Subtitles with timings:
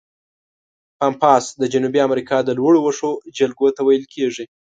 [0.99, 4.45] پامپاس د جنوبي امریکا د لوړو وښو جلګو ته ویل کیږي.